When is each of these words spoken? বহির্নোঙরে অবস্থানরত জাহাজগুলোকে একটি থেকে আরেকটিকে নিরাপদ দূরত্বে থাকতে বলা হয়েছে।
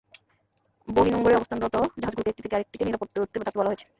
বহির্নোঙরে 0.87 1.35
অবস্থানরত 1.35 1.75
জাহাজগুলোকে 1.97 2.31
একটি 2.31 2.41
থেকে 2.43 2.55
আরেকটিকে 2.55 2.85
নিরাপদ 2.85 3.07
দূরত্বে 3.15 3.37
থাকতে 3.39 3.59
বলা 3.59 3.69
হয়েছে। 3.71 3.85